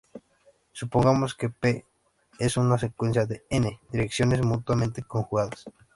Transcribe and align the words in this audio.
Supongamos 0.71 1.35
que 1.35 1.51
{p} 1.51 1.85
es 2.39 2.57
una 2.57 2.79
secuencia 2.79 3.27
de 3.27 3.45
"n" 3.51 3.79
direcciones 3.91 4.41
mutuamente 4.41 5.03
conjugadas. 5.03 5.65